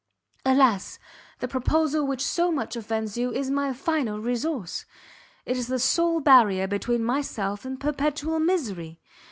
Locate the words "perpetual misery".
7.79-8.99